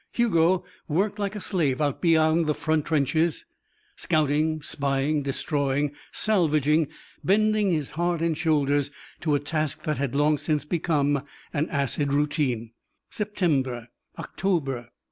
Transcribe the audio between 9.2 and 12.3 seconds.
a task that had long since become an acid